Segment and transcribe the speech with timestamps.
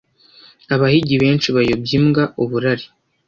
[0.73, 2.85] Abahigi benshi bayobya imbwa (uburari).